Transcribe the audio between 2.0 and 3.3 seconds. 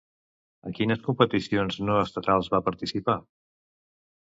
estatals va participar?